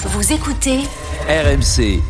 [0.00, 0.78] Vous écoutez
[1.28, 2.00] RMC.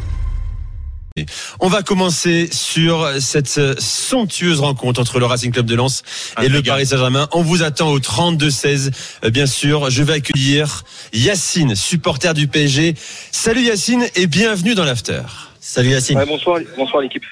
[1.58, 6.02] On va commencer sur cette somptueuse rencontre entre le Racing Club de Lens
[6.42, 7.28] et le Paris Saint-Germain.
[7.32, 8.90] On vous attend au 32-16,
[9.24, 9.88] euh, bien sûr.
[9.88, 10.84] Je vais accueillir
[11.14, 12.94] Yacine, supporter du PSG.
[13.32, 15.22] Salut Yacine et bienvenue dans l'after.
[15.58, 16.18] Salut Yacine.
[16.18, 17.24] Ouais, bonsoir, bonsoir l'équipe.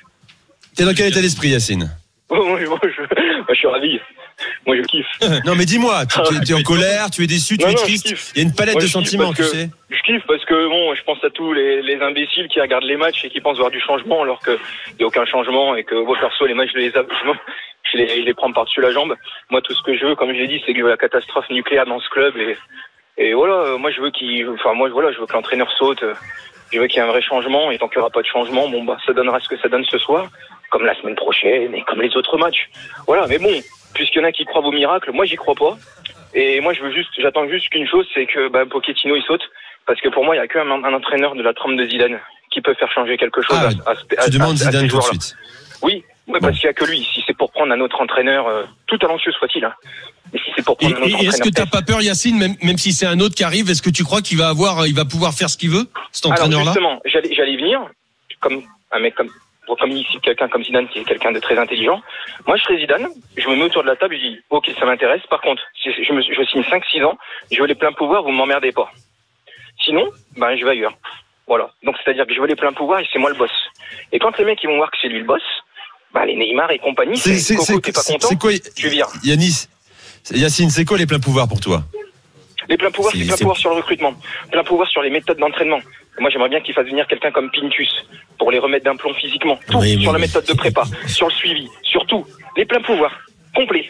[0.74, 1.94] T'es dans quel état d'esprit Yacine?
[2.30, 2.78] moi, moi, je, moi,
[3.50, 4.00] je suis ravi.
[4.66, 5.06] Moi, je kiffe.
[5.46, 7.74] Non mais dis-moi, tu, tu- tu es en colère, tu es déçu, tu Non, es
[7.74, 8.32] triste.
[8.34, 9.70] Il y a une palette Moi, de sentiments, tu que- sais.
[9.90, 12.96] Je kiffe parce que bon, je pense à tous les, les imbéciles qui regardent les
[12.96, 14.58] matchs et qui pensent voir du changement alors qu'il
[14.98, 18.22] n'y a aucun changement et que moi perso les matchs je les, je, les, je
[18.22, 19.14] les prends par-dessus la jambe.
[19.50, 20.96] Moi tout ce que je veux, comme je l'ai dit, c'est que je veux la
[20.96, 22.56] catastrophe nucléaire dans ce club et,
[23.18, 26.04] et voilà, moi je veux qu'il, enfin moi voilà, je veux que l'entraîneur saute.
[26.72, 28.26] Je veux qu'il y ait un vrai changement et tant qu'il n'y aura pas de
[28.26, 30.26] changement, bon bah ça donnera ce que ça donne ce soir,
[30.70, 32.68] comme la semaine prochaine et comme les autres matchs.
[33.06, 33.52] Voilà, mais bon,
[33.94, 35.76] puisqu'il y en a qui croient au miracle, moi j'y crois pas.
[36.34, 39.42] Et moi je veux juste, j'attends juste qu'une chose, c'est que bah, Pochettino il saute.
[39.86, 42.18] Parce que pour moi, il n'y a qu'un un entraîneur de la trempe de Zidane
[42.50, 43.92] qui peut faire changer quelque chose Ah, à,
[44.22, 45.36] à, Tu demandes Zidane tout de suite.
[45.80, 47.06] Oui, ouais, parce qu'il n'y a que lui.
[47.14, 49.72] Si c'est pour prendre un autre entraîneur, euh, tout talentueux soit-il, hein.
[50.34, 52.36] et si c'est pour Et, prendre un autre et- est-ce que t'as pas peur, Yacine,
[52.36, 54.88] même, même si c'est un autre qui arrive, est-ce que tu crois qu'il va avoir,
[54.88, 56.72] il va pouvoir faire ce qu'il veut, cet entraîneur-là?
[56.72, 57.80] justement, j'allais j'allais y venir,
[58.40, 59.30] comme un mec comme
[59.74, 62.00] comme ici, quelqu'un comme Zidane qui est quelqu'un de très intelligent.
[62.46, 64.86] Moi, je serais Zidane, je me mets autour de la table, je dis, ok, ça
[64.86, 65.22] m'intéresse.
[65.28, 67.18] Par contre, je, me, je signe 5-6 ans,
[67.50, 68.90] je veux les pleins pouvoirs, vous m'emmerdez pas.
[69.84, 70.96] Sinon, ben, je vais ailleurs.
[71.46, 71.70] Voilà.
[71.82, 73.50] Donc, c'est-à-dire que je veux les pleins pouvoirs et c'est moi le boss.
[74.12, 75.42] Et quand les mecs, ils vont voir que c'est lui le boss,
[76.12, 79.08] ben, les Neymar et compagnie, C'est pas content, quoi tu vires.
[79.24, 79.68] Yanis,
[80.32, 81.82] Yacine, c'est quoi les pleins pouvoirs pour toi?
[82.68, 84.14] Les pleins pouvoirs, C'est- plein pouvoir sur le recrutement,
[84.50, 85.80] plein pouvoir sur les méthodes d'entraînement.
[86.18, 87.90] Moi, j'aimerais bien qu'il fasse venir quelqu'un comme Pintus
[88.38, 89.58] pour les remettre d'un plomb physiquement.
[89.70, 90.20] Tout Oui, sur oui, la oui.
[90.20, 92.26] méthode de prépa, sur le suivi, sur tout.
[92.56, 93.14] Les pleins pouvoirs,
[93.54, 93.88] complets.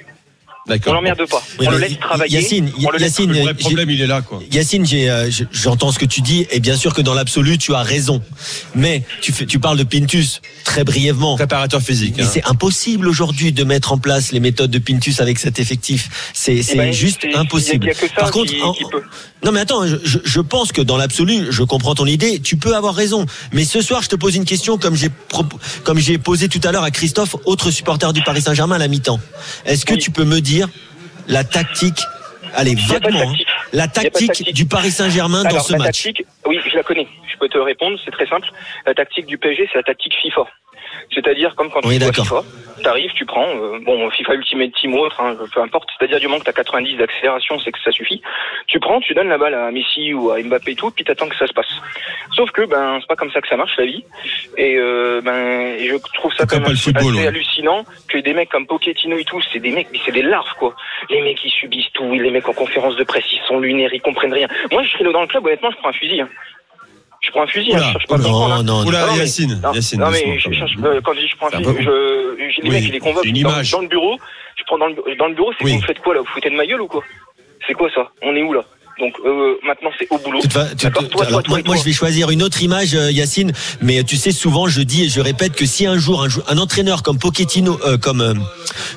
[0.68, 0.94] On D'accord.
[0.94, 1.42] l'emmerde pas.
[1.60, 2.40] Oui, on le laisse travailler.
[2.40, 4.40] Yacine, on le laisse Yacine, Le vrai problème, il est là, quoi.
[4.50, 7.56] Yacine, j'ai, euh, je- j'entends ce que tu dis et bien sûr que dans l'absolu,
[7.56, 8.20] tu as raison.
[8.74, 11.36] Mais tu, fais, tu parles de Pintus très brièvement.
[11.36, 12.14] Préparateur physique.
[12.16, 12.30] Mais hein.
[12.32, 16.08] c'est impossible aujourd'hui de mettre en place les méthodes de Pintus avec cet effectif.
[16.34, 17.84] C'est, c'est Eh ben, juste c'est- impossible.
[17.86, 19.02] Il y a que ça Par contre, qui, en- qui peut.
[19.44, 22.40] non mais attends, je, pense que dans l'absolu, je comprends ton idée.
[22.40, 23.24] Tu peux avoir raison.
[23.52, 26.60] Mais ce soir, je te pose une question comme j'ai propo- comme j'ai posé tout
[26.64, 29.20] à l'heure à Christophe, autre supporter du Paris Saint-Germain à la mi-temps.
[29.64, 30.00] Est-ce que Oui.
[30.00, 30.55] tu peux me dire
[31.28, 32.00] la tactique
[32.54, 33.20] Allez, vaguement.
[33.20, 33.34] hein.
[33.72, 34.54] La tactique tactique.
[34.54, 36.04] du Paris Saint-Germain dans ce la match.
[36.04, 37.06] tactique, oui, je la connais.
[37.30, 38.48] Je peux te répondre, c'est très simple.
[38.86, 40.42] La tactique du PSG, c'est la tactique FIFA.
[41.14, 42.24] C'est-à-dire comme quand tu Oui, joues à d'accord.
[42.24, 42.42] FIFA,
[42.86, 45.88] t'arrives, tu prends, euh, bon, FIFA Ultimate Team ou autre, hein, peu importe.
[45.98, 48.22] C'est-à-dire du moment que t'as 90 d'accélération, c'est que ça suffit.
[48.68, 51.28] Tu prends, tu donnes la balle à Messi ou à Mbappé et tout, puis t'attends
[51.28, 51.66] que ça se passe.
[52.36, 54.04] Sauf que ben c'est pas comme ça que ça marche la vie.
[54.56, 57.26] Et euh, ben je trouve ça quand même assez, football, assez ouais.
[57.26, 60.54] hallucinant que des mecs comme Pochettino et tout, c'est des mecs, mais c'est des larves
[60.58, 60.76] quoi.
[61.10, 64.00] Les mecs ils subissent tout, les mecs en conférence de presse ils sont lunaires, ils
[64.00, 64.46] comprennent rien.
[64.70, 66.20] Moi je serais dans le club honnêtement je prends un fusil.
[66.20, 66.28] hein.
[67.26, 68.18] Je prends un fusil, hein, Oula, je cherche pas.
[68.18, 68.86] Non, non, non.
[68.86, 71.48] Oula, Non, Yacine, Non, Yacine, non, mais je cherche, euh, quand je dis je prends
[71.48, 73.88] un fusil, je, je, les Oui, mecs, je les convoque c'est une dans, dans le
[73.88, 74.16] bureau,
[74.56, 75.74] je prends dans le, dans le bureau, c'est Oui.
[75.76, 76.20] vous faites quoi là?
[76.20, 77.02] Vous foutez de ma gueule ou quoi?
[77.66, 78.10] C'est quoi ça?
[78.22, 78.64] On est où là?
[78.98, 80.38] Donc euh, maintenant c'est au boulot.
[80.40, 82.94] Tu te vas- tu- Toi, toi, alors, toi moi, je vais choisir une autre image,
[82.94, 83.52] euh, Yacine.
[83.82, 86.58] Mais tu sais, souvent, je dis et je répète que si un jour un, un
[86.58, 88.34] entraîneur comme Pochettino, euh, comme euh,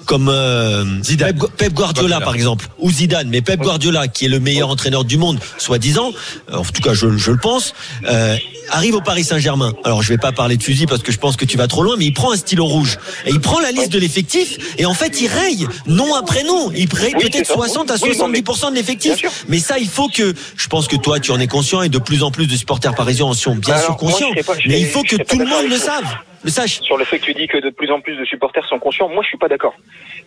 [0.06, 1.38] comme euh, Zidane.
[1.38, 5.04] Pep, Pep Guardiola, par exemple, ou Zidane, mais Pep Guardiola, qui est le meilleur entraîneur
[5.04, 6.12] du monde, soi-disant,
[6.52, 7.74] euh, en tout cas, je, je le pense,
[8.08, 8.38] euh,
[8.72, 9.74] arrive au Paris Saint-Germain.
[9.84, 11.84] Alors, je vais pas parler de fusil parce que je pense que tu vas trop
[11.84, 14.86] loin, mais il prend un stylo rouge et il prend la liste de l'effectif et
[14.86, 16.72] en fait, il raye nom après nom.
[16.72, 17.54] Il raye Oui, peut-être c'est ça.
[17.56, 19.22] 60 à Oui, non, mais- 70% de l'effectif.
[19.48, 22.00] Mais ça, il faut que, je pense que toi, tu en es conscient et de
[22.00, 24.32] plus en plus de supporters parisiens en sont bien Alors, sûr conscients.
[24.46, 26.03] pas- mais il faut que tout le monde le sache,
[26.44, 26.80] le sache.
[26.82, 29.09] Sur le fait que tu dis que de plus en plus de supporters sont conscients,
[29.09, 29.74] moi je suis pas d'accord.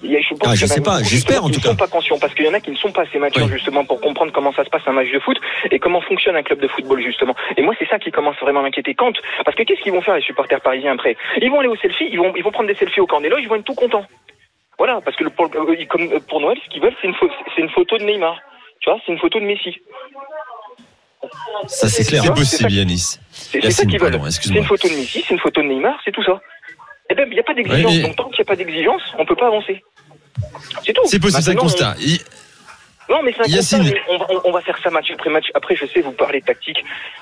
[0.02, 1.68] Il y a- je Ah, je sais pas, j'espère, en tout ne cas.
[1.70, 3.52] sont pas conscients parce qu'il y en a qui ne sont pas assez matures Oui.
[3.52, 5.38] justement pour comprendre comment ça se passe un match de foot
[5.70, 7.34] et comment fonctionne un club de football justement.
[7.56, 8.94] Et moi c'est ça qui commence vraiment à m'inquiéter.
[8.94, 9.12] Quand
[9.44, 11.16] parce que qu'est-ce qu'ils vont faire les supporters parisiens après?
[11.40, 13.48] Ils vont aller au selfie, ils vont ils vont prendre des selfies au loges, ils
[13.48, 14.04] vont être tout contents.
[14.78, 17.06] Voilà, parce que le- pour, euh, ils- comme, euh, pour Noël, ce qu'ils veulent, c'est
[17.06, 18.36] une, pho- c'est une photo de Neymar.
[18.82, 19.76] Tu vois, c'est une photo de Messi.
[21.68, 22.22] Ça, c'est clair.
[22.24, 22.76] C'est possible, ça.
[22.76, 22.98] Yanis.
[23.30, 23.98] C'est c'est ça veulent.
[23.98, 26.40] pardon, C'est une photo de Messi, c'est une photo de Neymar, c'est tout ça.
[27.10, 27.84] Eh ben, il n'y a pas d'exigence.
[27.84, 29.82] Ouais, mais- Donc, tant qu'il n'y a pas d'exigence, on peut pas avancer.
[30.84, 31.02] C'est tout.
[31.06, 31.94] C'est possible, c'est un constat.
[32.00, 32.18] Il-
[33.12, 33.78] Non, mais c'est un Yacine.
[33.80, 35.44] constat, mais on, va- on- on va faire ça match après match.
[35.54, 36.78] Après, je sais, vous parlez tactique,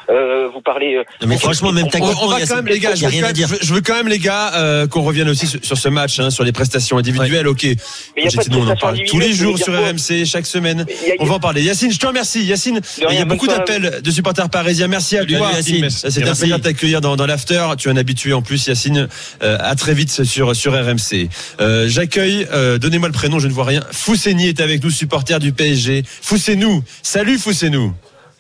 [0.09, 0.95] euh, vous parlez.
[0.95, 3.05] euh, Non, mais franchement, même On, tactiquement, on va quand même, les gars, il je
[3.07, 3.49] a veux, rien quand à même, dire.
[3.49, 5.89] je veux- je veux quand même, les gars, euh, qu'on revienne aussi sur, sur ce
[5.89, 7.49] match, hein, sur les prestations individuelles.
[7.49, 7.75] Ok, Mais
[8.19, 9.81] il y a pas de on en prestations parle tous les individuelles, jours sur dire
[9.83, 10.85] RMC, chaque semaine.
[10.87, 11.63] Mais il y a- On va en parler.
[11.63, 12.45] Yacine, je te remercie.
[12.45, 13.59] Yacine, il y a beaucoup soirée.
[13.61, 14.87] d'appels de supporters parisiens.
[14.89, 15.51] Merci à Salut, toi.
[15.55, 15.91] Yacine.
[15.91, 16.41] C'était un Merci.
[16.41, 17.65] plaisir de t'accueillir dans, dans l'after.
[17.79, 19.09] Tu es un habitué en plus, Yacine.
[19.43, 21.29] Euh, à très vite sur, sur RMC.
[21.61, 23.83] Euh, J'accueille, euh, donnez-moi le prénom, je ne vois rien.
[23.91, 25.80] Fousseni est avec nous, supporter du PSG.
[26.05, 26.83] Foussez-nous.
[27.03, 27.93] Salut Foussez-nous.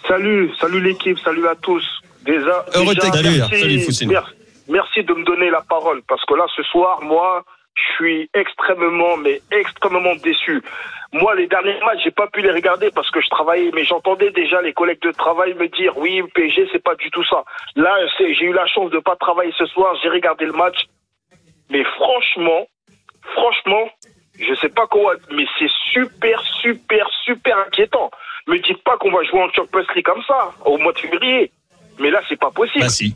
[0.06, 1.84] Salut, salut l'équipe, salut à tous.
[2.22, 2.84] Déjà, déjà,
[3.22, 4.30] merci, Salut, merci,
[4.68, 7.44] merci de me donner la parole parce que là, ce soir, moi,
[7.74, 10.62] je suis extrêmement, mais extrêmement déçu.
[11.12, 14.30] Moi, les derniers matchs, j'ai pas pu les regarder parce que je travaillais, mais j'entendais
[14.30, 17.42] déjà les collègues de travail me dire, oui, PSG, c'est pas du tout ça.
[17.74, 20.86] Là, j'ai eu la chance de pas travailler ce soir, j'ai regardé le match,
[21.68, 22.66] mais franchement,
[23.34, 23.88] franchement,
[24.40, 28.10] je sais pas quoi, mais c'est super, super, super inquiétant.
[28.48, 31.52] Me dites pas qu'on va jouer en Champions League comme ça, au mois de février.
[31.98, 32.84] Mais là, c'est pas possible.
[32.84, 33.14] Bah si.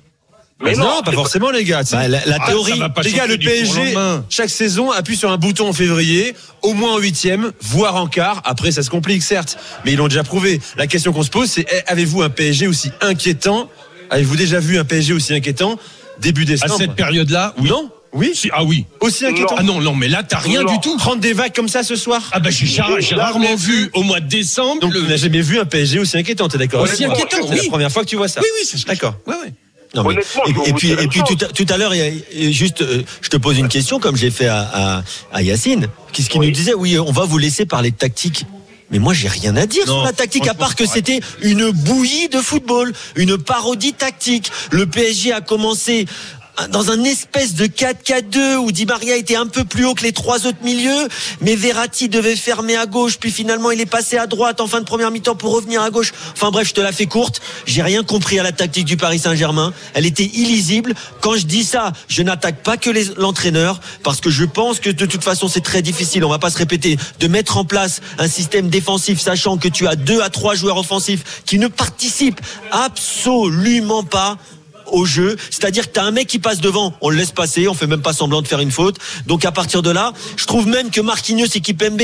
[0.60, 1.80] mais non, pas forcément, les gars.
[1.90, 2.80] Bah, la, la Ah, théorie.
[3.02, 3.94] Les gars, le PSG,
[4.28, 8.42] chaque saison, appuie sur un bouton en février, au moins en huitième, voire en quart.
[8.44, 10.60] Après, ça se complique, certes, mais ils l'ont déjà prouvé.
[10.76, 13.70] La question qu'on se pose, c'est eh, avez-vous un PSG aussi inquiétant?
[14.10, 15.78] Avez-vous déjà vu un PSG aussi inquiétant?
[16.18, 17.68] Début À décembre cette période-là, oui.
[17.68, 18.84] Non Oui Si- Ah oui.
[19.00, 20.72] Aussi inquiétant Ah non, non, mais là, t'as rien Non.
[20.72, 20.96] du tout.
[20.96, 24.28] Prendre des vagues comme ça ce soir Ah bah j'ai rarement vu au mois de
[24.28, 24.80] décembre.
[24.80, 27.50] Donc, le- tu n'as jamais vu un PSG aussi inquiétant, t'es d'accord Aussi inquiétant, C'est
[27.54, 27.60] oui.
[27.64, 28.40] la première fois que tu vois ça.
[28.40, 29.14] Oui, oui, c'est D'accord.
[29.26, 29.52] Ouais, ouais.
[29.96, 30.14] Non, mais-
[30.66, 31.92] et, puis, et tout à, tout à l'heure,
[32.50, 35.02] juste, euh, je te pose une question comme j'ai fait à, à,
[35.32, 36.46] à Yacine, qui, ce qui Oui.
[36.48, 38.44] nous disait, oui, on va vous laisser parler de tactique.
[38.90, 41.20] Mais moi, j'ai rien à dire Non, sur la tactique, à part que c'est c'était
[41.42, 44.50] une bouillie de football, une parodie tactique.
[44.72, 46.06] Le PSG a commencé
[46.70, 50.12] dans un espèce de 4-4-2 où Di Maria était un peu plus haut que les
[50.12, 51.08] trois autres milieux,
[51.40, 54.80] mais Verratti devait fermer à gauche, puis finalement il est passé à droite en fin
[54.80, 56.12] de première mi-temps pour revenir à gauche.
[56.32, 57.40] Enfin bref, je te la fais courte.
[57.66, 59.72] J'ai rien compris à la tactique du Paris Saint-Germain.
[59.94, 60.94] Elle était illisible.
[61.20, 65.06] Quand je dis ça, je n'attaque pas que l'entraîneur, parce que je pense que de
[65.06, 66.24] toute façon c'est très difficile.
[66.24, 69.86] On va pas se répéter de mettre en place un système défensif, sachant que tu
[69.86, 72.40] as deux à trois joueurs offensifs qui ne participent
[72.70, 74.38] absolument pas
[74.94, 77.68] au jeu, c'est-à-dire que tu as un mec qui passe devant, on le laisse passer,
[77.68, 78.96] on fait même pas semblant de faire une faute.
[79.26, 82.02] Donc à partir de là, je trouve même que Marquinhos et Kipembe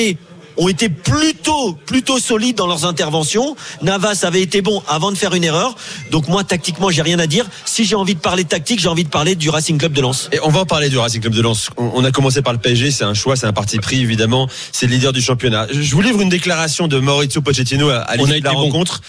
[0.56, 3.56] ont été plutôt plutôt solides dans leurs interventions.
[3.82, 5.74] Navas avait été bon avant de faire une erreur.
[6.10, 7.46] Donc moi tactiquement, j'ai rien à dire.
[7.64, 10.28] Si j'ai envie de parler tactique, j'ai envie de parler du Racing Club de Lens.
[10.32, 11.70] Et on va en parler du Racing Club de Lens.
[11.76, 14.48] On a commencé par le PSG, c'est un choix, c'est un parti pris évidemment.
[14.72, 15.66] C'est le leader du championnat.
[15.72, 18.62] Je vous livre une déclaration de Maurizio Pochettino à, l'issue a de la été bon.
[18.64, 19.00] rencontre.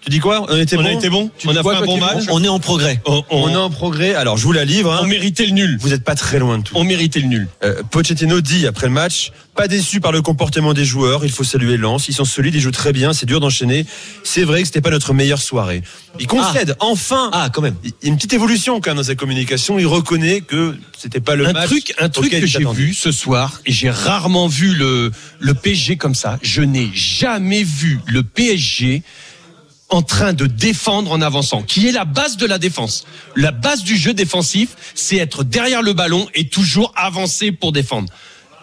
[0.00, 0.46] Tu dis quoi?
[0.48, 1.30] On a été On bon a été bon.
[1.38, 2.24] Tu On a quoi, fait un bon match.
[2.30, 3.00] On est en progrès.
[3.06, 4.14] On, on- On est en progrès.
[4.14, 4.92] Alors je vous la livre.
[4.92, 5.00] hein.
[5.02, 5.76] on méritait le nul.
[5.80, 6.74] Vous n'êtes pas très loin de tout.
[6.76, 7.48] On méritait le nul.
[7.64, 11.44] Euh, Pochettino dit après le match, pas déçu par le comportement des joueurs, il faut
[11.44, 13.86] saluer Lens, ils sont solides, ils jouent très bien, c'est dur d'enchaîner.
[14.24, 15.82] C'est vrai que c'était pas notre meilleure soirée.
[16.18, 17.76] Il concède enfin Ah quand même.
[17.84, 21.20] il y a une petite évolution quand même dans sa communication, il reconnaît que c'était
[21.20, 24.48] pas le un match truc, un truc que j'ai vu ce soir et j'ai rarement
[24.48, 26.38] vu le le PSG comme ça.
[26.42, 29.02] Je n'ai jamais vu le PSG
[29.94, 33.06] en train de défendre en avançant, qui est la base de la défense?
[33.36, 38.12] La base du jeu défensif, c'est être derrière le ballon et toujours avancer pour défendre.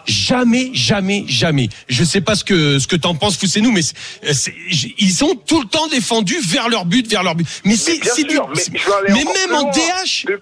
[0.04, 1.68] Jamais, jamais, jamais.
[1.88, 3.82] Je sais pas ce que ce que t'en penses, Foussez-nous, mais
[4.98, 7.46] ils ont tout le temps défendu vers leur but, vers leur but.
[7.64, 8.38] Mais c'est du-
[9.08, 9.70] mais même en.
[9.70, 10.26] DH.
[10.26, 10.40] De-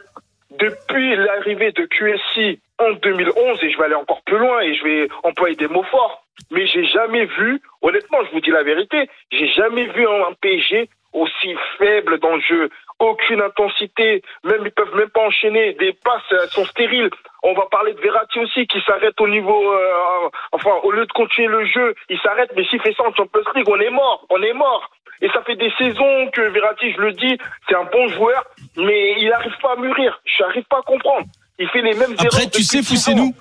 [0.58, 4.82] depuis l'arrivée de QSI en 2011, et je vais aller encore plus loin et je
[4.84, 9.08] vais employer des mots forts, mais j'ai jamais vu, honnêtement, je vous dis la vérité,
[9.30, 12.70] j'ai jamais vu un, PSG aussi faible dans le jeu.
[12.98, 15.72] Aucune intensité, même ils peuvent même pas enchaîner.
[15.74, 17.10] Des passes elles sont stériles.
[17.42, 21.12] On va parler de Verratti aussi qui s'arrête au niveau, euh, enfin au lieu de
[21.12, 22.50] continuer le jeu, il s'arrête.
[22.56, 24.90] Mais s'il fait ça en Champions League, on est mort, on est mort.
[25.22, 28.44] Et ça fait des saisons que Verratti, je le dis, c'est un bon joueur,
[28.76, 30.20] mais il n'arrive pas à mûrir.
[30.24, 31.26] Je n'arrive pas à comprendre.
[31.58, 32.26] Il fait les mêmes erreurs.
[32.26, 32.82] Après, tu sais.
[32.82, 33.34] Foussez-nous,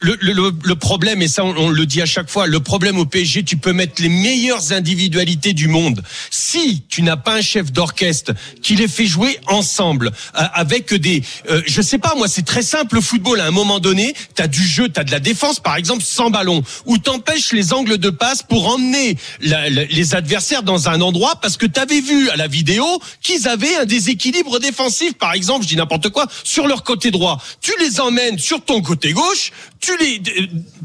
[0.00, 2.98] le, le, le, problème, et ça on, on le dit à chaque fois, le problème
[2.98, 6.02] au PSG, tu peux mettre les meilleures individualités du monde.
[6.30, 11.22] Si tu n'as pas un chef d'orchestre qui les fait jouer ensemble, euh, avec des...
[11.48, 14.42] euh, je sais pas, moi c'est très simple, le football, à un moment donné, tu
[14.42, 17.72] as du jeu, tu as de la défense, par exemple, sans ballon, où t'empêches les
[17.72, 21.80] angles de passe pour emmener la- la- les adversaires dans un endroit, parce que tu
[21.80, 22.84] avais vu à la vidéo
[23.22, 27.42] qu'ils avaient un déséquilibre défensif, par exemple, je dis n'importe quoi, sur leur côté droit.
[27.62, 29.52] Tu les emmènes sur ton côté gauche,
[29.98, 30.20] les,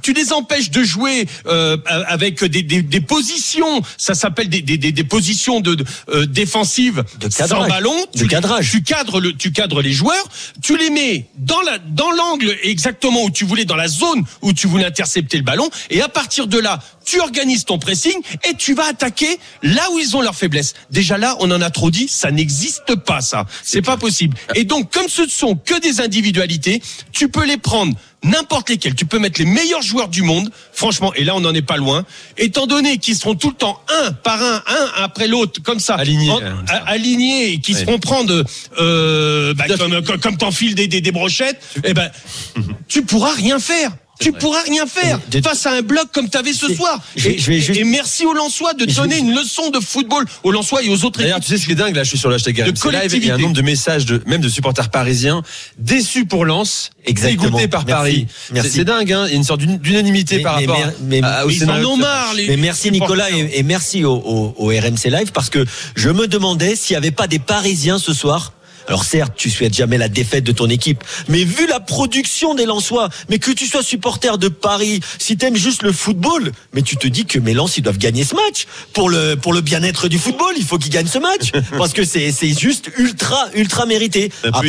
[0.01, 4.77] tu les empêches de jouer euh, avec des, des, des, positions, ça s'appelle des, des,
[4.77, 7.70] des, positions de, de euh, défensives De sans cadrage.
[7.70, 7.96] ballon.
[8.13, 8.72] De Tu, cadrage.
[8.72, 10.24] tu cadres le, tu cadres les joueurs,
[10.62, 14.53] tu les mets dans la, dans l'angle exactement où tu voulais, dans la zone où
[14.53, 18.13] tu voulais intercepter le ballon, et à partir de là, tu organises ton pressing
[18.50, 20.74] et tu vas attaquer là où ils ont leurs faiblesses.
[20.91, 23.46] Déjà là, on en a trop dit, ça n'existe pas ça.
[23.63, 24.38] C'est pas possible.
[24.55, 26.81] Et donc, comme ce ne sont que des individualités,
[27.12, 27.93] tu peux les prendre
[28.24, 28.96] n'importe lesquels.
[28.96, 31.78] Tu peux mettre les meilleurs joueurs du monde, franchement, et là on n'en est pas
[31.78, 32.06] loin.
[32.38, 35.96] Étant donné qu'ils seront tout le temps un par un, un après l'autre, comme ça,
[35.96, 37.80] Alignés, hein, alignés, et qui Ouais.
[37.80, 38.44] se font prendre
[38.80, 42.12] euh, bah, comme, comme, comme t'enfiles des, des, des brochettes, eh ben,
[42.88, 43.92] tu pourras rien faire.
[44.22, 44.40] Tu vrai.
[44.40, 47.00] pourras rien faire De- face à un bloc comme tu avais ce soir.
[47.16, 49.70] je vais- Et, je vais juste- et merci aux Lensois de Je- donner une leçon
[49.70, 51.48] de football aux Lensois et aux autres D'ailleurs, équipes.
[51.50, 52.75] tu sais ce qui est dingue, là, je suis sur le hashtag De RMC Live,
[52.82, 53.42] il y a un collectivité.
[53.42, 55.42] nombre de messages, de, même de supporters parisiens,
[55.78, 57.44] déçus pour Lens, Exactement.
[57.46, 57.92] dégoûtés par Merci.
[58.00, 58.28] Paris.
[58.54, 58.70] Merci.
[58.72, 61.46] C'est dingue, hein, il y a une sorte d'unanimité Mais- par mais- rapport mais- à-
[61.46, 62.92] au Mais ont de- marre, les Mais merci.
[62.92, 66.94] Nicolas et, et merci au, au- au RMC Live parce que je me demandais s'il
[66.94, 68.54] n'y avait pas des Parisiens ce soir.
[68.91, 72.65] Alors certes, tu souhaites jamais la défaite de ton équipe, mais vu la production des
[72.65, 76.98] Lensois, mais que tu sois supporter de Paris, si t'aimes juste le football, mais tu
[76.98, 80.10] te dis que mes Lens ils doivent gagner ce match pour le pour le bien-être
[80.10, 83.86] du football, il faut qu'ils gagnent ce match parce que c'est c'est juste ultra ultra
[83.86, 84.29] mérité.
[84.43, 84.62] Après,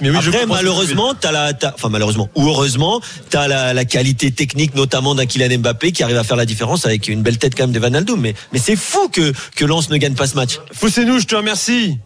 [0.00, 4.30] mais oui, après, malheureusement, t'as la t'as- enfin malheureusement ou heureusement, t'as la, la qualité
[4.30, 7.54] technique notamment d'un Kylian Mbappé qui arrive à faire la différence avec une belle tête
[7.54, 8.22] quand même de Van Aldoum.
[8.22, 10.60] Mais mais c'est fou que que Lens ne gagne pas ce match.
[10.72, 11.98] Foussez-nous, je te remercie.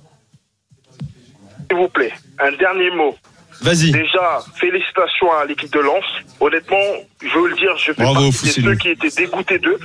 [1.70, 3.14] S'il vous plaît, un dernier mot.
[3.62, 3.92] Vas-y.
[3.92, 6.04] Déjà, félicitations à l'équipe de Lens.
[6.40, 6.76] Honnêtement,
[7.22, 8.64] je veux le dire, je fais Bravo, partie de Foussine.
[8.64, 9.78] ceux qui étaient dégoûtés d'eux.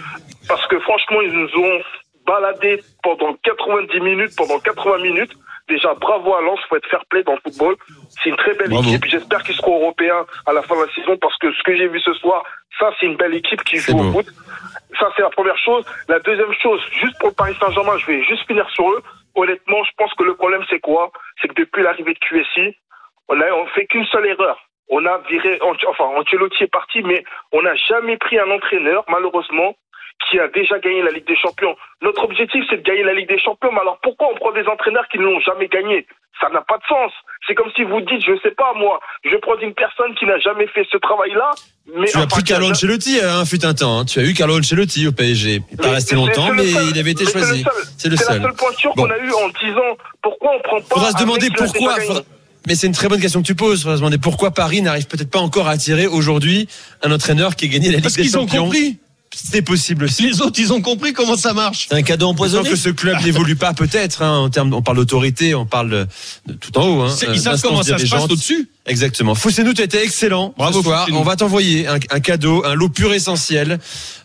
[0.48, 1.82] Parce que franchement, ils nous ont
[2.26, 5.32] baladés pendant 90 minutes, pendant 80 minutes.
[5.68, 7.76] Déjà, bravo à Lens, faut être fair play dans le football.
[8.24, 8.88] C'est une très belle Bravo.
[8.88, 9.06] équipe.
[9.06, 11.88] J'espère qu'ils seront européens à la fin de la saison parce que ce que j'ai
[11.88, 12.44] vu ce soir,
[12.80, 14.26] ça, c'est une belle équipe qui joue au foot.
[15.00, 15.84] Ça, c'est la première chose.
[16.08, 19.04] La deuxième chose, juste pour le Paris Saint-Germain, je vais juste finir sur eux.
[19.36, 21.12] Honnêtement, je pense que le problème, c'est quoi?
[21.42, 22.76] C'est que depuis l'arrivée de QSI,
[23.28, 24.58] on a fait qu'une seule erreur.
[24.90, 29.76] On a viré, enfin, Ancelotti est parti, mais on n'a jamais pris un entraîneur, malheureusement,
[30.30, 31.76] qui a déjà gagné la Ligue des Champions.
[32.02, 34.68] Notre objectif, c'est de gagner la Ligue des Champions, mais alors pourquoi on prend des
[34.68, 36.06] entraîneurs qui ne l'ont jamais gagné?
[36.42, 37.12] Ça n'a pas de sens.
[37.48, 40.38] C'est comme si vous dites, je sais pas moi, je prends une personne qui n'a
[40.40, 41.52] jamais fait ce travail-là,
[41.96, 44.00] mais Tu as pris Carlo Ancelotti, hein, fut un temps.
[44.00, 44.06] hein.
[44.06, 45.62] Tu as eu Carlo Ancelotti au PSG.
[45.72, 46.90] Il n'est pas resté c'est- longtemps, c'est mais seul.
[46.92, 47.64] il avait été choisi.
[47.98, 48.38] C'est le C'est seul.
[48.42, 49.04] la seule pointure Bon.
[49.04, 50.96] qu'on a eue en disant pourquoi on prend pas.
[50.96, 52.00] Faudra se demander pourquoi.
[52.02, 52.22] faudra-
[52.68, 53.84] Mais c'est une très bonne question que tu poses.
[53.84, 56.68] Faudra se demander pourquoi Paris n'arrive peut-être pas encore à attirer aujourd'hui
[57.04, 58.64] un entraîneur qui a gagné la Ligue Parce des qu'ils ont Champions.
[58.66, 58.98] compris.
[59.38, 60.24] C'est possible aussi.
[60.28, 61.88] Les autres, ils ont compris comment ça marche.
[61.90, 62.70] C'est un cadeau Tant empoisonné.
[62.70, 64.22] que ce club n'évolue pas, peut-être.
[64.22, 66.08] Hein, en termes, on parle d'autorité, on parle de,
[66.48, 67.02] de tout en haut.
[67.02, 68.70] Hein, C'est- euh, Ils savent d'instance comment ça se passe au-dessus.
[68.88, 69.34] Exactement.
[69.34, 71.08] Foussez-nous, tu as été excellent Bravo, ce soir.
[71.12, 73.80] On va t'envoyer un, un cadeau, un lot pur essentiel,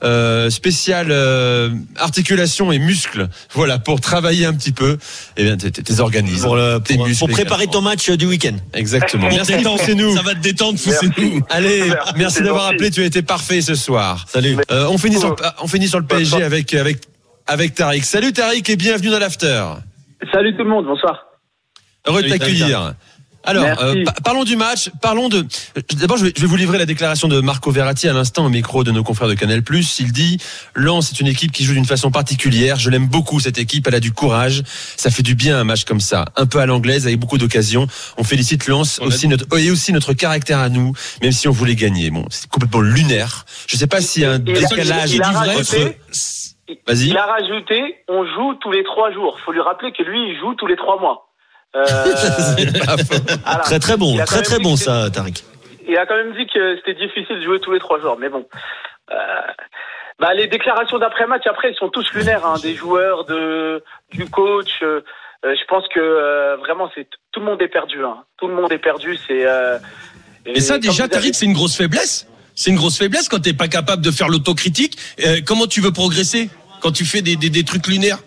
[0.04, 3.28] euh, spécial euh, articulation et muscles.
[3.54, 4.98] Voilà, pour travailler un petit peu.
[5.38, 6.44] Eh bien, tes, tes- organismes.
[6.44, 7.72] Pour, le, tes pour, muscles pour préparer également.
[7.72, 8.56] ton match euh, du week-end.
[8.74, 9.28] Exactement.
[9.30, 9.54] Merci.
[9.62, 10.14] Foussez-nous.
[10.14, 10.78] Ça va te détendre.
[10.78, 11.40] Foussez-nous.
[11.48, 12.90] Allez, Merci, merci d'avoir appelé.
[12.90, 14.26] Tu as été parfait ce soir.
[14.28, 14.58] Salut.
[14.70, 16.98] Euh, on finit sur, le- on finit sur le PSG avec avec
[17.46, 18.04] avec Tariq.
[18.04, 19.64] Salut Tariq et bienvenue dans l'after.
[20.32, 21.28] Salut tout le monde, bonsoir.
[22.06, 22.94] Heureux de Salut, t'accueillir.
[23.42, 24.90] Alors, euh, pa- parlons du match.
[25.00, 25.46] Parlons de.
[25.94, 28.48] D'abord, je vais, je vais vous livrer la déclaration de Marco Verratti à l'instant au
[28.50, 29.62] micro de nos confrères de Canal+.
[29.98, 30.38] Il dit
[30.74, 32.76] Lens est une équipe qui joue d'une façon particulière.
[32.76, 33.86] Je l'aime beaucoup cette équipe.
[33.88, 34.62] Elle a du courage.
[34.96, 37.86] Ça fait du bien un match comme ça, un peu à l'anglaise avec beaucoup d'occasions.
[38.18, 40.92] On félicite Lens On aussi notre et aussi notre caractère à nous,
[41.22, 42.10] même si on voulait gagner.
[42.10, 43.46] Bon, c'est complètement lunaire.
[43.66, 45.38] Je sais pas s'il y a un Il décalage il a entre.
[45.46, 45.96] rajouté-
[46.86, 47.08] Vas-y.
[47.08, 49.38] Il a rajouté, on joue tous les trois jours.
[49.44, 51.29] Faut lui rappeler que lui, il joue tous les trois mois.
[51.76, 51.84] Euh,
[53.46, 55.44] alors, Très très bon, très très bon ça, Tariq.
[55.88, 58.28] Il a quand même dit que c'était difficile de jouer tous les trois jours, mais
[58.28, 58.46] bon.
[59.10, 59.14] Euh,
[60.18, 64.68] bah, les déclarations d'après-match, après, ils sont tous lunaires, hein, des joueurs, de, du coach.
[64.82, 65.00] euh,
[65.44, 68.04] je pense que euh, vraiment, c'est tout le monde est perdu.
[68.04, 68.18] Hein.
[68.38, 69.16] Tout le monde est perdu.
[69.26, 69.46] C'est.
[69.46, 69.78] Euh,
[70.46, 72.26] Et ça, déjà, avez- Tariq, c'est une grosse faiblesse.
[72.54, 74.98] C'est une grosse faiblesse quand t'es pas capable de faire l'autocritique.
[75.46, 76.50] Comment tu veux progresser
[76.82, 78.18] quand tu fais des, des, des trucs lunaires?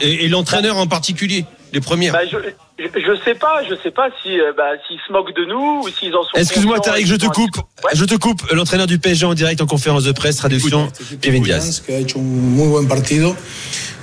[0.00, 2.12] Et, et l'entraîneur en particulier, les premières.
[2.12, 2.36] Bah, je,
[2.78, 5.82] je, je sais pas, je sais pas si euh, bah, s'ils se moquent de nous
[5.82, 6.36] ou s'ils en sont.
[6.36, 7.56] Excuse-moi Tariq, je te un coupe.
[7.56, 7.92] Ouais.
[7.94, 8.42] Je te coupe.
[8.52, 11.82] L'entraîneur du PSG en direct en conférence de presse, traduction, Kevin Diaz.
[11.86, 13.36] que ha hecho un muy buen partido.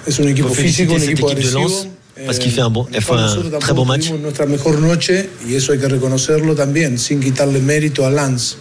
[0.07, 1.53] Es un Il equipo faut físico, féliciter un cette equipo équipe de.
[1.57, 1.87] Lens
[2.25, 4.11] parce qu'il fait un bon, elle fait Nosotros un très bon match.
[4.11, 8.57] nuestra mejor noche y eso hay que reconocerlo también, sin quitarle mérito a Lens.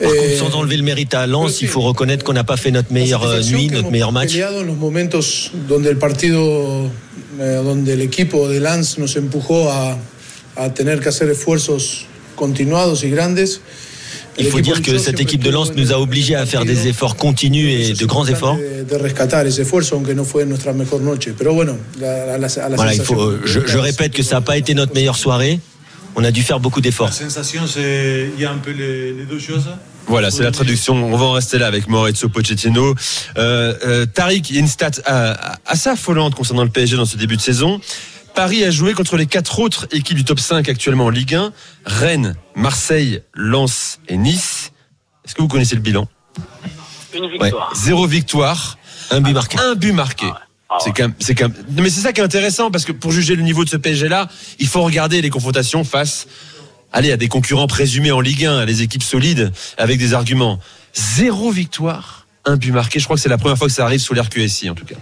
[0.00, 2.56] Par contre, Eh, sans enlever le mérite à Lens, il faut reconnaître qu'on n'a pas
[2.56, 4.32] fait notre meilleure euh, nuit, notre meilleur match.
[4.32, 6.90] peleado en los momentos donde el partido,
[7.40, 9.96] eh, donde el equipo de Lens nos empujó a,
[10.56, 13.60] a tener que hacer esfuerzos continuados y grandes.
[14.38, 17.16] Il faut dire que cette équipe de Lens nous a obligés à faire des efforts
[17.16, 18.58] continus et de grands efforts.
[22.74, 25.58] Voilà, il faut, je, je répète que ça n'a pas été notre meilleure soirée.
[26.16, 27.08] On a dû faire beaucoup d'efforts.
[27.08, 29.68] La sensation, c'est il y a un peu les, les deux choses.
[30.06, 30.94] Voilà, c'est la traduction.
[30.94, 32.94] On va en rester là avec Maurizio Pochettino.
[33.36, 35.34] Euh, euh, Tariq, il y a une stat euh,
[35.66, 37.80] assez affolante concernant le PSG dans ce début de saison.
[38.34, 41.52] Paris a joué contre les quatre autres équipes du top 5 actuellement en Ligue 1.
[41.84, 44.72] Rennes, Marseille, Lens et Nice.
[45.24, 46.08] Est-ce que vous connaissez le bilan?
[47.14, 47.72] Une victoire.
[47.74, 48.78] Zéro victoire.
[49.10, 49.58] Un but marqué.
[49.58, 50.26] Un but marqué.
[50.30, 50.45] Ah
[50.84, 52.92] C'est quand même, c'est quand même- non, mais c'est ça qui est intéressant parce que
[52.92, 56.26] pour juger le niveau de ce PSG là, il faut regarder les confrontations face,
[56.92, 60.58] allez, à des concurrents présumés en Ligue 1, à des équipes solides avec des arguments.
[60.94, 62.98] Zéro victoire, un but marqué.
[62.98, 64.96] Je crois que c'est la première fois que ça arrive sous l'RQSI en tout cas.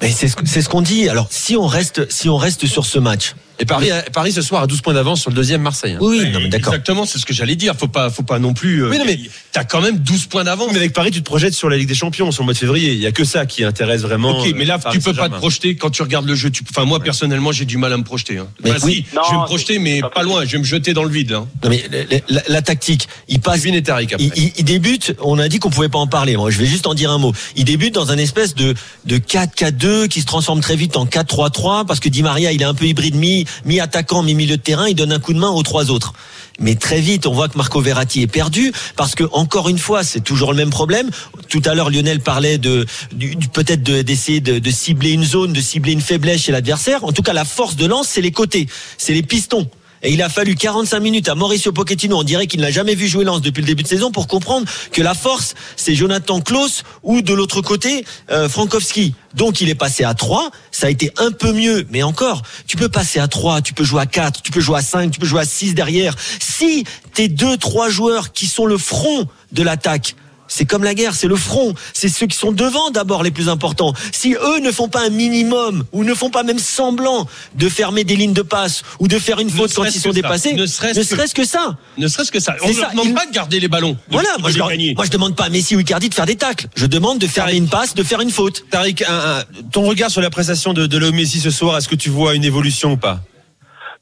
[0.00, 1.08] Mais c'est ce, c'est ce qu'on dit.
[1.08, 3.34] Alors, si on reste, si on reste sur ce match.
[3.60, 5.92] Et Paris, Paris ce soir a 12 points d'avance sur le deuxième Marseille.
[5.92, 5.98] hein.
[6.00, 6.72] Oui, oui, non, mais d'accord.
[6.72, 7.74] Exactement, c'est ce que j'allais dire.
[7.76, 8.84] Faut pas, faut pas non plus.
[8.84, 9.18] euh, Oui, non, mais-
[9.52, 10.70] t'as quand même 12 points d'avance.
[10.72, 12.58] Mais avec Paris, tu te projettes sur la Ligue des Champions sur le mois de
[12.58, 12.92] février.
[12.92, 14.40] Il y a que ça qui intéresse vraiment.
[14.40, 16.50] Ok, mais là, euh, tu Paris peux pas te projeter quand tu regardes le jeu.
[16.50, 16.62] Tu...
[16.70, 18.38] Enfin, moi, personnellement, j'ai du mal à me projeter.
[18.38, 18.48] Hein.
[18.64, 19.04] Mais Enfin, oui.
[19.08, 20.44] si, Non, je vais me projeter, mais pas pas loin.
[20.44, 21.32] Je vais me jeter dans le vide.
[21.32, 21.46] hein.
[21.62, 23.60] Non, mais la, la- la tactique, il passe.
[23.60, 24.26] Kevin et Tariq après.
[24.36, 26.36] Il, il- il débute, on a dit qu'on pouvait pas en parler.
[26.36, 27.32] Moi, je vais juste en dire un mot.
[27.56, 28.74] Il débute dans un espèce de,
[29.04, 32.64] de 4-4-2 qui se transforme très vite en 4-3-3 parce que Di Maria, il est
[32.64, 34.88] un peu hybride, mi, mi-attaquant, mi-milieu de terrain.
[34.88, 36.12] Il donne un coup de main aux trois autres.
[36.58, 40.04] Mais très vite, on voit que Marco Verratti est perdu parce que encore une fois,
[40.04, 41.08] c'est toujours le même problème.
[41.48, 45.54] Tout à l'heure, Lionel parlait de, du- peut-être de- d'essayer de, de cibler une zone,
[45.54, 47.02] de cibler une faiblesse chez l'adversaire.
[47.04, 48.66] En tout cas, la force de lance, c'est les côtés,
[48.98, 49.70] c'est les pistons.
[50.02, 52.18] Et il a fallu 45 minutes à Mauricio Pochettino.
[52.18, 54.66] On dirait qu'il n'a jamais vu jouer Lens depuis le début de saison pour comprendre
[54.92, 59.14] que la force, c'est Jonathan Klaus ou de l'autre côté, euh, Frankowski.
[59.34, 60.50] Donc il est passé à 3.
[60.70, 61.86] Ça a été un peu mieux.
[61.90, 64.78] Mais encore, tu peux passer à 3, tu peux jouer à 4, tu peux jouer
[64.78, 66.16] à 5, tu peux jouer à 6 derrière.
[66.40, 70.14] Si tes deux, trois joueurs qui sont le front de l'attaque,
[70.50, 71.72] c'est comme la guerre, c'est le front.
[71.94, 73.94] C'est ceux qui sont devant d'abord les plus importants.
[74.12, 78.04] Si eux ne font pas un minimum ou ne font pas même semblant de fermer
[78.04, 80.66] des lignes de passe ou de faire une Ne faute quand ils sont dépassés, Ne
[80.66, 81.76] serait-ce que- que ça.
[81.96, 82.56] Ne serait-ce que ça.
[82.62, 83.92] On ne demande il- pas de garder les ballons.
[83.92, 86.36] de- Voilà, moi je, moi je demande pas à Messi ou Icardi de faire des
[86.36, 86.66] tacles.
[86.74, 88.64] Je demande de fermer une passe, de faire une faute.
[88.70, 91.88] Tariq, un- un- ton regard sur la prestation de, de Léo Messi ce soir, est-ce
[91.88, 93.20] que tu vois une évolution ou pas?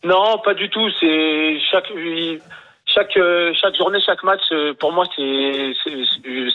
[0.04, 0.88] Non, pas du tout.
[1.00, 1.90] C'est chaque
[2.98, 4.42] chaque euh, chaque journée, chaque match.
[4.52, 5.72] euh, Pour moi, c'est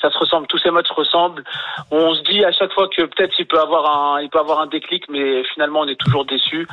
[0.01, 0.47] ça se ressemble.
[0.47, 1.43] Tous ces matchs se ressemblent.
[1.91, 4.59] On se dit à chaque fois que peut-être il peut avoir un il peut avoir
[4.59, 6.67] un déclic, mais finalement on est toujours déçu.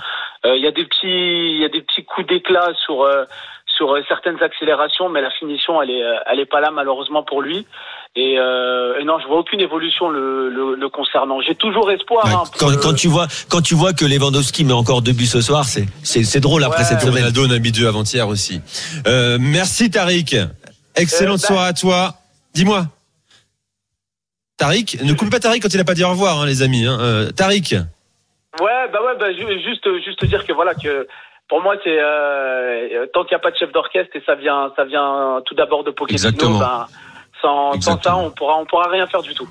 [0.45, 3.07] Euh, Il y a des petits il y a des petits coups d'éclat sur
[3.81, 7.23] sur euh, certaines accélérations, mais la finition elle est euh, elle est pas là malheureusement
[7.23, 7.67] pour lui.
[8.17, 11.41] Et, euh, et non, je vois aucune évolution le, le, le concernant.
[11.41, 12.27] J'ai toujours espoir.
[12.27, 15.27] hein, Quand, le- quand tu vois, quand tu vois que Lewandowski met encore deux buts
[15.27, 16.85] ce soir, c'est, c'est, c'est drôle après Ouais.
[16.85, 17.19] cette semaine.
[17.25, 18.61] Ronaldo en a mis deux avant-hier aussi.
[19.07, 20.37] Euh, merci Tariq.
[20.97, 22.15] Excellente Euh, bah- soirée à toi.
[22.53, 22.87] Dis-moi.
[24.59, 26.85] Tariq, ne coupe pas Tariq quand il a pas dit au revoir, hein, les amis.
[26.87, 26.99] Hein.
[27.01, 27.75] Euh, Tariq.
[28.61, 31.07] Ouais, bah ouais, bah ju- juste, juste dire que voilà que
[31.51, 34.73] pour moi c'est euh, tant qu'il n'y a pas de chef d'orchestre et ça vient,
[34.77, 36.29] ça vient tout d'abord de Pochettino.
[36.29, 36.59] Exactement.
[36.59, 36.87] Ben,
[37.43, 39.49] sans, sans ça, on pourra, on pourra rien faire du tout.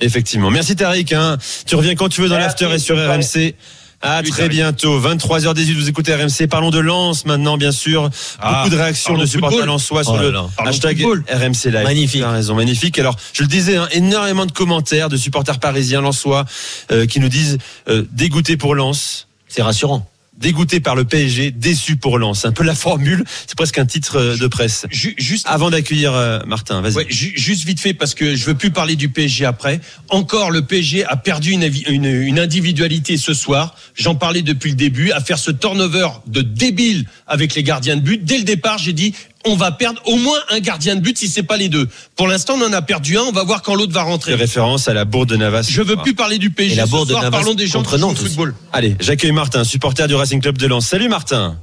[0.00, 0.50] Effectivement.
[0.50, 1.12] Merci Tariq.
[1.14, 1.38] Hein.
[1.66, 3.54] Tu reviens quand tu veux dans l'after et sur RMC.
[4.00, 5.00] À Salut, très bientôt.
[5.00, 6.46] 23h18, vous écoutez RMC.
[6.48, 8.08] Parlons de Lens maintenant, bien sûr.
[8.38, 10.46] Ah, Beaucoup de réactions de supporters lensois sur Oh là le là.
[10.58, 11.24] Hashtag football.
[11.28, 11.82] RMC Live.
[11.82, 12.22] Magnifique.
[12.22, 12.96] As raison, magnifique.
[13.00, 16.44] Alors, je le disais, hein, énormément de commentaires de supporters parisiens lensois
[16.92, 19.26] euh, qui nous disent euh, dégoûtés pour Lens.
[19.48, 20.06] C'est rassurant.
[20.38, 22.40] Dégoûté par le PSG, déçu pour Lens.
[22.40, 24.86] C'est un peu la formule, c'est presque un titre euh, de presse.
[24.90, 26.94] Ju- Juste Avant d'accueillir euh, Martin, vas-y.
[26.94, 29.80] Ouais, ju- juste vite fait parce que je veux plus parler du PSG après.
[30.08, 33.74] Encore le PSG a perdu une, une, une individualité ce soir.
[33.94, 38.02] J'en parlais depuis le début à faire ce turnover de débile avec les gardiens de
[38.02, 38.24] but.
[38.24, 39.14] Dès le départ, j'ai dit
[39.46, 41.86] on va perdre au moins un gardien de but si c'est pas les deux.
[42.16, 43.22] Pour l'instant, on en a perdu un.
[43.22, 44.34] On va voir quand l'autre va rentrer.
[44.34, 45.68] référence à la bourde de Navas.
[45.70, 47.14] Je veux plus parler du PSG Et la ce bourde de.
[47.14, 48.54] Navas Parlons des gens contre qui Nantes football.
[48.72, 50.86] Allez, j'accueille Martin, supporter du Racing Club de Lens.
[50.86, 51.56] Salut Martin.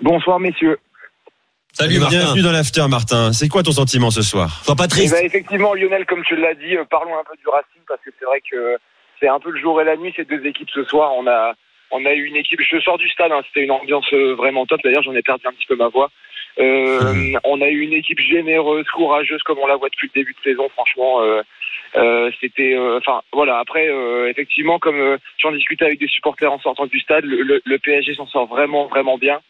[0.00, 0.78] Bonsoir messieurs.
[1.72, 2.18] Salut Martin.
[2.18, 3.32] Bienvenue dans l'after Martin.
[3.32, 4.60] C'est quoi ton sentiment ce soir?
[4.64, 5.14] Sois pas Eh triste.
[5.14, 8.10] ben, effectivement Lionel, comme tu l'as dit, euh, parlons un peu du Racing parce que
[8.18, 8.76] c'est vrai que
[9.20, 11.12] c'est un peu le jour et la nuit ces deux équipes ce soir.
[11.16, 11.54] On a
[11.92, 12.60] on a eu une équipe.
[12.60, 14.80] Je sors du stade, hein, c'était une ambiance euh, vraiment top.
[14.82, 16.10] D'ailleurs, j'en ai perdu un petit peu ma voix.
[16.58, 20.34] Euh, on a eu une équipe généreuse, courageuse, comme on la voit depuis le début
[20.34, 20.68] de saison.
[20.70, 21.40] Franchement, euh,
[21.96, 22.74] euh, c'était.
[22.74, 23.58] euh, Enfin, voilà.
[23.58, 27.62] Après, euh, effectivement, comme j'en discutais avec des supporters en sortant du stade, le, le-
[27.64, 29.40] le PSG s'en sort vraiment, vraiment bien.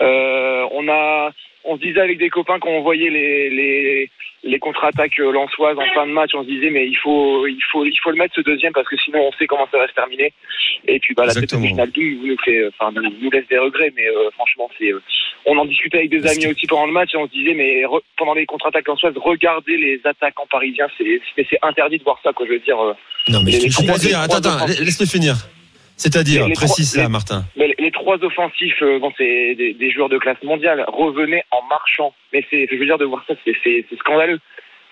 [0.00, 1.30] On a
[1.64, 4.10] on se disait avec des copains quand on voyait les, les,
[4.42, 7.60] les contre-attaques euh, lançoises en fin de match, on se disait mais il faut, il
[7.70, 9.86] faut, il faut le mettre ce deuxième parce que sinon on sait comment ça va
[9.88, 10.32] se terminer.
[10.88, 11.62] Et puis bah la tête Exactement.
[11.62, 15.02] originale nous fait, enfin nous, nous laisse des regrets, mais euh, franchement c'est, euh,
[15.46, 17.82] on en discutait avec des amis aussi pendant le match et on se disait mais
[17.84, 22.18] re- pendant les contre-attaques lançoises, regardez les attaquants parisiens, c'est, c'est, c'est interdit de voir
[22.24, 22.46] ça quoi.
[22.46, 22.80] Je veux dire.
[22.80, 22.94] euh,
[23.28, 25.34] Non, mais les- je- les je- les attends, attends, laisse-le finir.
[26.00, 27.44] C'est-à-dire, précise ça, les- Martin.
[27.56, 31.62] mais les, trois offensifs, euh, bon, c'est des, des joueurs de classe mondiale, revenaient en
[31.68, 32.14] marchant.
[32.32, 34.40] Mais c'est, je veux dire, de voir ça, c'est scandaleux.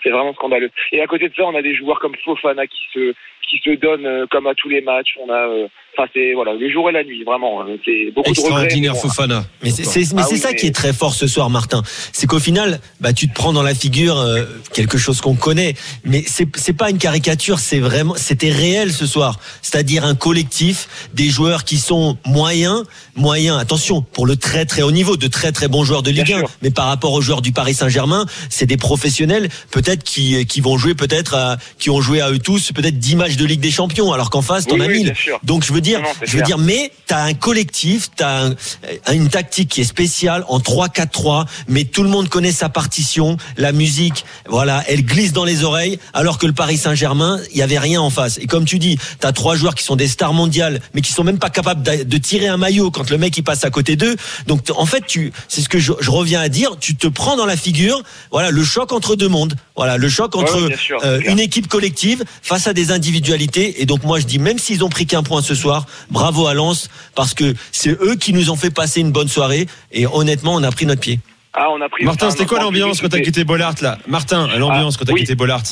[0.03, 0.71] C'est vraiment scandaleux.
[0.93, 3.15] Et à côté de ça, on a des joueurs comme Fofana qui se,
[3.51, 5.15] qui se donnent euh, comme à tous les matchs.
[5.27, 7.63] On a, euh, enfin, c'est voilà, le jour et la nuit, vraiment.
[7.63, 8.65] euh, C'est beaucoup de regrets.
[8.65, 9.45] Extraordinaire Fofana.
[9.63, 11.49] Mais c'est c'est- mais Ah c'est oui, ça mais- qui est très fort ce soir,
[11.51, 11.83] Martin.
[12.13, 15.75] C'est qu'au final, bah, tu te prends dans la figure euh, quelque chose qu'on connaît,
[16.05, 19.39] mais c'est c'est pas une caricature, c'est vraiment, c'était réel ce soir.
[19.63, 22.85] C'est-à-dire un collectif, des joueurs qui sont moyens,
[23.17, 23.59] moyens.
[23.59, 26.37] Attention, pour le très très haut niveau, de très très bons joueurs de Ligue Bien
[26.37, 26.41] 1.
[26.41, 26.51] sûr.
[26.63, 30.77] Mais par rapport aux joueurs du Paris Saint-Germain, c'est des professionnels, peut-être qui qui vont
[30.77, 33.71] jouer peut-être, à- qui ont joué à eux tous, peut-être 10 matchs de Ligue des
[33.71, 35.05] Champions, alors qu'en face, t'en Oui, as oui, 1000.
[35.05, 35.39] bien sûr.
[35.45, 36.47] Donc je veux dire, Non, je veux clair.
[36.47, 41.47] dire, mais t'as un collectif, t'as un- euh, une tactique qui est spéciale en 3-4-3,
[41.69, 45.99] mais tout le monde connaît sa partition, la musique, voilà, elle glisse dans les oreilles,
[46.13, 48.39] alors que le Paris Saint-Germain, il y avait rien en face.
[48.39, 51.25] Et comme tu dis, t'as trois joueurs qui sont des stars mondiales, mais qui sont
[51.25, 54.17] même pas capables de tirer un maillot quand le mec il passe à côté d'eux.
[54.47, 57.37] Donc en fait, tu, c'est ce que je, je reviens à dire, tu te prends
[57.37, 60.77] dans la figure, voilà, le choc entre deux mondes, voilà, le choc entre ouais, bien
[60.77, 62.91] sûr, euh, une équipe collective face à des
[63.35, 66.55] Et donc moi je dis, même s'ils ont pris qu'un point ce soir, bravo à
[66.55, 69.67] Lens, parce que c'est eux qui nous ont fait passer une bonne soirée.
[69.93, 71.19] Et honnêtement, on a pris notre pied.
[71.55, 72.05] Ah, on a pris.
[72.05, 75.21] Martin, c'était quoi l'ambiance quand t'as quitté Bollard, là Martin, l'ambiance Ah, quand t'as oui.
[75.21, 75.63] quitté Bollard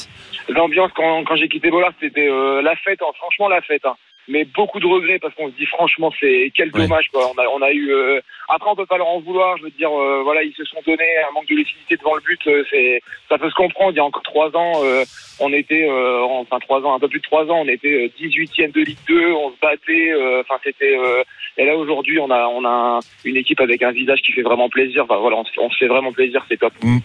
[0.48, 3.82] L'ambiance quand, quand j'ai quitté Bollard, c'était euh, la fête, hein, franchement la fête.
[3.84, 3.94] hein.
[4.28, 7.30] Mais beaucoup de regrets parce qu'on se dit franchement c'est quel dommage quoi.
[7.32, 9.56] On a, on a eu euh, après on peut pas leur en vouloir.
[9.58, 12.22] Je veux dire euh, voilà ils se sont donnés un manque de lucidité devant le
[12.22, 12.40] but.
[12.48, 13.92] euh, c'est ça peut se comprendre.
[13.92, 15.04] Il y a encore trois ans euh,
[15.38, 18.72] on était euh, enfin trois ans un peu plus de trois ans on était 18e
[18.72, 19.32] de Ligue 2.
[19.32, 20.10] On se battait.
[20.12, 21.22] euh, Enfin c'était euh,
[21.56, 24.42] et là aujourd'hui on a on a un- une équipe avec un visage qui fait
[24.42, 25.04] vraiment plaisir.
[25.04, 26.44] Enfin voilà on, se- on se fait vraiment plaisir.
[26.48, 26.72] C'est top.
[26.82, 27.00] M-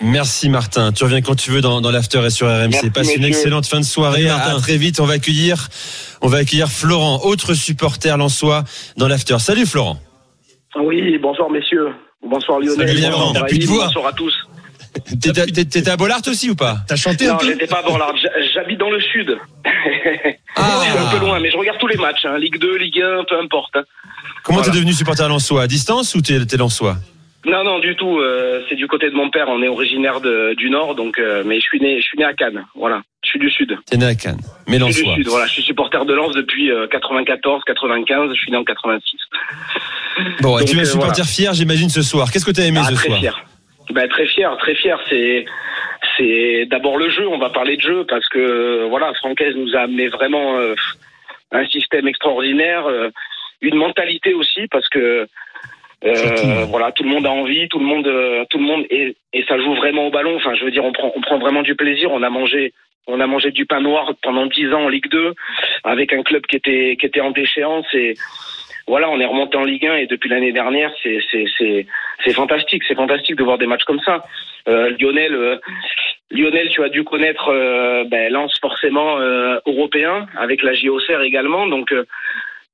[0.00, 0.92] Merci Martin.
[0.92, 2.68] Tu reviens quand tu veux dans, dans l'after et sur RMC.
[2.70, 4.28] Merci, Passe une excellente fin de soirée.
[4.28, 4.56] À, Martin.
[4.56, 5.00] à très vite.
[5.00, 5.68] On va accueillir,
[6.22, 8.64] on va accueillir Florent, autre supporter lensois
[8.96, 9.38] dans l'after.
[9.40, 9.98] Salut Florent.
[10.80, 11.88] Oui, bonsoir messieurs.
[12.24, 12.88] Bonsoir Lionel.
[12.88, 13.86] Salut, bonsoir Brahim, plus de voix.
[13.86, 14.34] Bonsoir à tous.
[15.20, 18.16] T'étais à Bollard aussi ou pas T'as chanté un Non, peu j'étais pas à Borlard.
[18.16, 19.36] J'- J'habite dans le sud.
[20.60, 20.80] Ah.
[20.84, 22.24] Je suis un peu loin, mais je regarde tous les matchs.
[22.24, 22.36] hein.
[22.36, 23.76] Ligue 2, Ligue 1, peu importe.
[23.76, 23.82] hein.
[24.42, 24.72] Comment Voilà.
[24.72, 25.62] t'es devenu supporter lensois?
[25.62, 26.96] À distance ou t'es t'es lensois?
[27.46, 28.18] Non, non, du tout.
[28.18, 29.46] euh, c'est du côté de mon père.
[29.48, 31.18] On est originaire de- du Nord, donc.
[31.18, 32.64] euh, mais je suis né, je suis né à Cannes.
[32.74, 33.02] Voilà.
[33.24, 33.76] Je suis du sud.
[33.90, 35.28] T'es né à Cannes, mais Je suis du sud.
[35.28, 35.46] Voilà.
[35.46, 38.30] Je suis supporter de Lens depuis euh, 94, 95.
[38.34, 39.18] Je suis né en 86.
[40.40, 41.24] Bon, et Donc, tu es un euh, supporter voilà.
[41.24, 42.30] fier, j'imagine, ce soir.
[42.32, 43.40] Qu'est-ce que t'as aimé Ah, ce très soir fier.
[43.90, 44.98] Bah, très fier, très fier.
[45.08, 45.44] C'est
[46.16, 47.26] c'est d'abord le jeu.
[47.28, 50.74] On va parler de jeu parce que voilà, Francaise nous a amené vraiment euh,
[51.52, 53.10] un système extraordinaire, euh,
[53.62, 55.26] une mentalité aussi parce que
[56.04, 59.16] euh, voilà, tout le monde a envie, tout le monde, euh, tout le monde et,
[59.32, 60.36] et ça joue vraiment au ballon.
[60.36, 62.12] Enfin, je veux dire, on prend on prend vraiment du plaisir.
[62.12, 62.72] On a mangé.
[63.10, 65.32] On a mangé du pain noir pendant 10 ans en Ligue 2
[65.84, 68.14] avec un club qui était qui était en déchéance et
[68.88, 71.86] voilà, on est remonté en Ligue 1 et depuis l'année dernière, c'est c'est c'est
[72.24, 74.24] c'est fantastique, c'est fantastique de voir des matchs comme ça.
[74.66, 75.56] Euh, Lionel, euh,
[76.30, 81.66] Lionel, tu as dû connaître euh, ben, Lens forcément euh, européen avec la JOCR également,
[81.66, 81.94] donc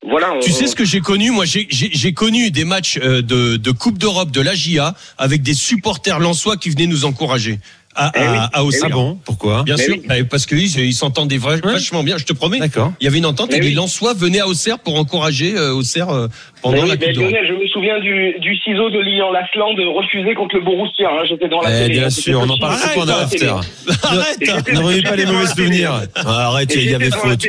[0.08, 0.34] voilà.
[0.42, 1.30] Tu sais ce que j'ai connu?
[1.30, 4.94] Moi, j'ai- j'ai j'ai connu des matchs euh, de, de Coupe d'Europe de la JA
[5.18, 7.58] avec des supporters lensois qui venaient nous encourager.
[7.96, 8.88] À, Eh oui, à, à Auxerre.
[8.90, 9.18] Ah bon?
[9.24, 9.62] Pourquoi?
[9.62, 10.02] Bien Mais sûr, oui.
[10.08, 12.58] bah, parce qu'ils ils s'entendaient vachement bien, je te promets.
[12.58, 12.92] D'accord.
[13.00, 13.74] Il y avait une entente Mais et les oui.
[13.74, 16.26] Lensois venaient à Auxerre pour encourager euh, Auxerre euh,
[16.60, 17.22] pendant oui, la mais Coupe.
[17.22, 21.08] Lionel, je me souviens du, du ciseau de Lilian Lasland refusé contre le Borussia.
[21.08, 21.94] Hein, J'étais dans la Eh, télé.
[22.00, 23.54] bien hein, sûr, on en pendant J'étais dans la l'after.
[24.02, 26.02] Arrête j'étais- Ne revenez pas les mauvais souvenirs.
[26.16, 27.46] Arrête, il y avait faute.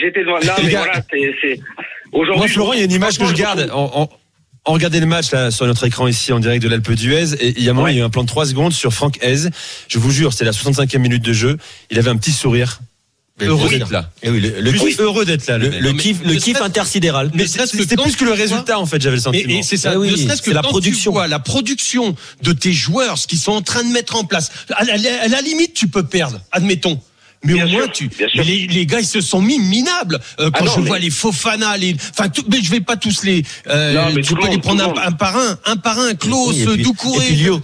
[0.00, 0.38] J'étais devant.
[0.40, 1.60] Non, mais voilà, c'est.
[2.12, 3.70] Moi, Florent, il y a une image que je garde.
[3.74, 4.08] On, on-
[4.66, 7.54] on regardait le match là sur notre écran ici en direct de l'Alpe d'Huez et
[7.56, 7.92] il y a un moment, Ouais.
[7.94, 9.48] il y a eu un plan de 3 secondes sur Franck Hez.
[9.88, 11.56] Je vous jure, c'était la 65e minute de jeu.
[11.90, 12.80] Il avait un petit sourire.
[13.40, 14.10] Heureux d'être là.
[14.26, 15.56] Oui, le, kiff, heureux d'être là.
[15.56, 17.30] le, kiff, le kiff intersidéral.
[17.34, 19.58] Mais C'était plus que le résultat en fait, j'avais le sentiment.
[19.58, 21.12] et c'est ça, Ah oui, ne que c'est la production.
[21.12, 24.50] vois la production de tes joueurs, ce qu'ils sont en train de mettre en place.
[24.74, 27.00] À la, à la limite, tu peux perdre, admettons.
[27.44, 28.10] Mais Bien au moins, sûr, tu.
[28.34, 30.18] les, les gars, ils se sont mis minables.
[30.40, 31.94] Euh, quand Ah non, je mais- vois les Fofana, les.
[32.10, 33.44] Enfin, tout, mais je vais pas tous les.
[33.68, 36.14] Euh, Non, mais le pas les prendre un, par un, un par un.
[36.14, 37.24] Klaus, Oui, Doucouré.
[37.24, 37.60] Et puis Lio,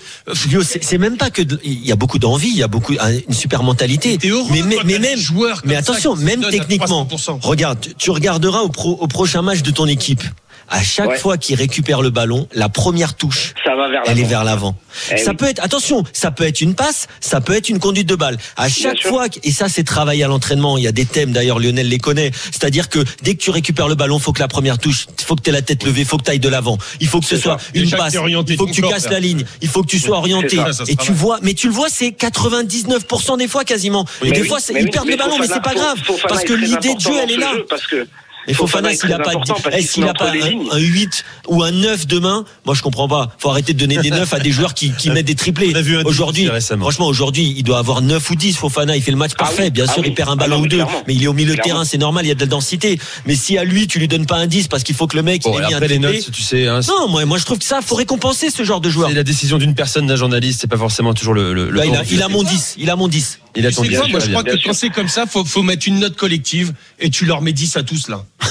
[0.48, 2.94] Lio, c'est même pas que il y a beaucoup d'envie, il y a beaucoup
[3.28, 4.16] une super mentalité.
[4.24, 7.04] Heureux mais mais, quand mais même comme mais attention, même techniquement.
[7.10, 7.40] 300%.
[7.42, 10.22] Regarde, tu- tu regarderas au, pro- au prochain match de ton équipe.
[10.68, 11.18] À chaque Ouais.
[11.18, 14.28] fois qu'il récupère le ballon, la première touche, Ça va vers elle est l'avant.
[14.28, 14.76] vers l'avant.
[15.12, 15.36] Eh ça oui.
[15.36, 18.38] peut être, attention, ça peut être une passe, ça peut être une conduite de balle.
[18.56, 21.58] À chaque fois, et ça c'est travaillé à l'entraînement, il y a des thèmes d'ailleurs,
[21.58, 24.78] Lionel les connaît, c'est-à-dire que dès que tu récupères le ballon, faut que la première
[24.78, 27.08] touche, faut que tu aies la tête levée, faut que tu ailles de l'avant, il
[27.08, 27.66] faut que ce soit ça.
[27.74, 29.98] une Déjà passe, il faut que tu corps, casses la ligne, il faut que tu
[29.98, 30.56] sois orienté.
[30.56, 34.04] ça, ça se et tu vois, mais tu le vois, c'est 99% des fois quasiment.
[34.22, 36.44] Et Mais des oui, fois, ils oui, perdent le ballon, mais c'est pas grave, parce
[36.44, 37.52] que l'idée de jeu, elle est là.
[37.68, 38.06] Parce que
[38.46, 40.68] Et Fofana, s'il a très pas, eh, s'il a pas un, lignes.
[40.70, 43.30] un 8 ou un 9 demain, moi je comprends pas.
[43.38, 45.70] Faut arrêter de donner des 9 à des joueurs qui, qui mettent des triplés.
[45.74, 48.56] On a vu un Aujourd'hui, franchement, aujourd'hui, il doit avoir 9 ou 10.
[48.56, 49.64] Fofana, il fait le match Ah parfait.
[49.64, 50.08] oui, Bien ah sûr, oui.
[50.10, 51.02] il perd un Ah ballon non, ou deux, clairement.
[51.06, 52.98] mais il est au milieu de terrain, c'est normal, il y a de la densité.
[53.26, 55.22] Mais si à lui, tu lui donnes pas un 10 parce qu'il faut que le
[55.22, 57.44] mec Bon, il ait mis un les notes, tu sais, hein, Non, moi, moi je
[57.44, 59.08] trouve que ça, faut récompenser ce genre de joueur.
[59.08, 61.52] c'est la décision d'une personne, d'un journaliste, c'est pas forcément toujours le.
[61.54, 62.74] le, le Là, il, a, il a mon 10.
[62.78, 63.38] Il a mon 10.
[63.56, 64.68] Il bien quoi, moi je crois bien que sûr.
[64.68, 67.76] quand c'est comme ça, faut, faut mettre une note collective et tu leur mets 10
[67.76, 68.24] à tous là.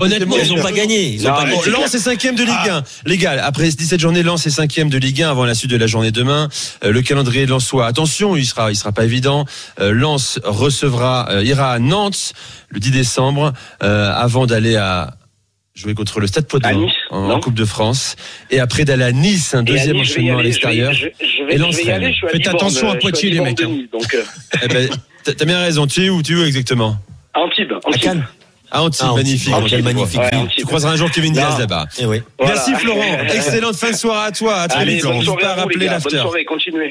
[0.00, 1.14] Honnêtement, Ils ont pas gagné.
[1.14, 1.70] Ils ont Non, pas gagné.
[1.70, 2.82] Lens est cinquième de Ligue 1.
[3.06, 5.76] Les gars, après 17 journées, Lens est cinquième de Ligue 1 avant la suite de
[5.76, 6.48] la journée demain.
[6.84, 9.44] Euh, le calendrier de Lensois, attention, il sera, il sera pas évident.
[9.80, 12.32] Euh, Lens recevra, euh, ira à Nantes
[12.70, 13.52] le 10 décembre
[13.82, 15.14] euh, avant d'aller à
[15.74, 18.14] jouer contre le Stade À Poitvin Nice, en, Coupe de France
[18.50, 20.92] et après d'aller à Nice, un à deuxième Nice, enchaînement à aller, l'extérieur.
[20.92, 23.60] Je je vais Et je vais à Faites attention à je suis Poitiers, les mecs,
[23.60, 23.70] hein.
[23.92, 24.22] euh,
[24.62, 24.88] Eh ben,
[25.24, 25.86] t'as bien raison.
[25.86, 26.96] Tu es où, tu es où exactement?
[27.34, 27.72] À Antibes.
[27.72, 28.02] À Antibes.
[28.02, 28.26] Cannes.
[28.70, 29.52] À Antibes, Ah, magnifique.
[29.54, 30.40] Antibes, magnifique Ouais, ville.
[30.40, 30.58] Antibes.
[30.58, 31.58] Tu croiseras un jour Kevin Diaz Non.
[31.58, 31.86] là-bas.
[31.98, 32.22] Eh oui.
[32.38, 32.54] Voilà.
[32.54, 33.18] Merci Florent.
[33.34, 34.54] Excellente fin de soirée à toi.
[34.60, 35.98] À très Allez, vite, bonne soirée à à vous, les rappeler gars.
[35.98, 36.18] Bonne l'after.
[36.20, 36.82] soirée, continuez.